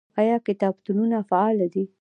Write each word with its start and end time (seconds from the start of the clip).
آیا 0.19 0.35
کتابتونونه 0.47 1.17
فعال 1.29 1.57
دي؟ 1.73 1.83